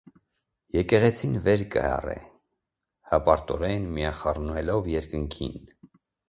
[0.75, 2.15] Եկեղեցին վեր կը յառի՝
[3.11, 5.63] հպարտորէն միախառնուելով երկինքին։